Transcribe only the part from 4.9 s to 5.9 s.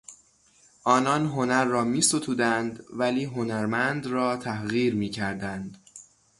میکردند.